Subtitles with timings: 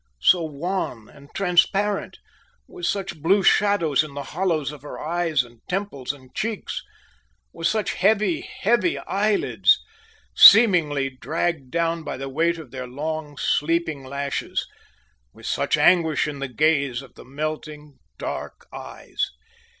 [0.23, 2.17] so wan and transparent,
[2.67, 6.81] with such blue shadows in the hollows of her eyes and temples and cheeks
[7.53, 9.79] with such heavy, heavy eyelids,
[10.35, 14.65] seemingly dragged down by the weight of their long, sleeping lashes
[15.33, 19.29] with such anguish in the gaze of the melting, dark eyes!